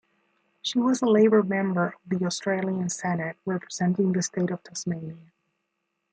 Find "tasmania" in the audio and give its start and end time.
4.63-5.17